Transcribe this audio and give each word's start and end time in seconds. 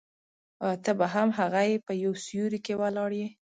آیا 0.65 0.77
ته 0.83 0.91
به 0.99 1.07
هم 1.13 1.29
هغه 1.39 1.61
یې 1.69 1.77
په 1.85 1.93
یو 2.03 2.13
سیوري 2.25 2.59
کې 2.65 2.73
ولاړ 2.81 3.11
یې. 3.19 3.27